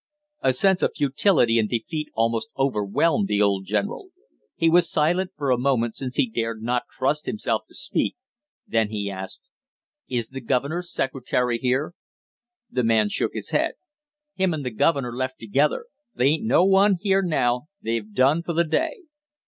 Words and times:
A 0.41 0.51
sense 0.51 0.81
of 0.81 0.93
futility 0.95 1.59
and 1.59 1.69
defeat 1.69 2.09
almost 2.15 2.49
overwhelmed 2.57 3.27
the 3.27 3.39
old 3.39 3.67
general. 3.67 4.09
He 4.55 4.67
was 4.67 4.89
silent 4.89 5.29
for 5.37 5.51
a 5.51 5.59
moment 5.59 5.95
since 5.95 6.15
he 6.15 6.27
dared 6.27 6.63
not 6.63 6.87
trust 6.89 7.27
himself 7.27 7.67
to 7.67 7.75
speak, 7.75 8.15
then 8.67 8.89
he 8.89 9.11
asked: 9.11 9.51
"Is 10.07 10.29
the 10.29 10.41
governor's 10.41 10.91
secretary 10.91 11.59
here?" 11.59 11.93
The 12.71 12.83
man 12.83 13.09
shook 13.09 13.35
his 13.35 13.51
head. 13.51 13.73
"Him 14.33 14.55
and 14.55 14.65
the 14.65 14.71
governor 14.73 15.15
left 15.15 15.37
together. 15.37 15.85
There 16.15 16.25
ain't 16.25 16.45
no 16.47 16.65
one 16.65 16.97
here 16.99 17.21
now, 17.21 17.67
they've 17.83 18.11
done 18.11 18.41
for 18.41 18.53
the 18.53 18.63
day." 18.63 19.01